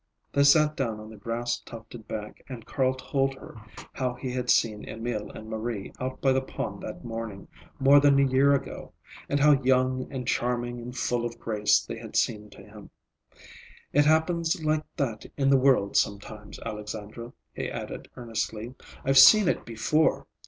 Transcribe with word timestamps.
They 0.33 0.43
sat 0.43 0.75
down 0.75 0.99
on 0.99 1.11
the 1.11 1.15
grass 1.15 1.59
tufted 1.59 2.07
bank 2.07 2.43
and 2.49 2.65
Carl 2.65 2.95
told 2.95 3.35
her 3.35 3.57
how 3.93 4.15
he 4.15 4.31
had 4.31 4.49
seen 4.49 4.83
Emil 4.83 5.29
and 5.29 5.47
Marie 5.47 5.93
out 5.99 6.19
by 6.21 6.31
the 6.31 6.41
pond 6.41 6.81
that 6.81 7.05
morning, 7.05 7.47
more 7.77 7.99
than 7.99 8.17
a 8.17 8.23
year 8.27 8.55
ago, 8.55 8.93
and 9.29 9.39
how 9.39 9.61
young 9.61 10.11
and 10.11 10.27
charming 10.27 10.81
and 10.81 10.97
full 10.97 11.23
of 11.23 11.37
grace 11.37 11.79
they 11.81 11.99
had 11.99 12.15
seemed 12.15 12.51
to 12.53 12.63
him. 12.63 12.89
"It 13.93 14.05
happens 14.05 14.63
like 14.63 14.85
that 14.97 15.27
in 15.37 15.51
the 15.51 15.57
world 15.59 15.95
sometimes, 15.95 16.57
Alexandra," 16.65 17.33
he 17.53 17.69
added 17.69 18.07
earnestly. 18.15 18.73
"I've 19.05 19.19
seen 19.19 19.47
it 19.47 19.67
before. 19.67 20.25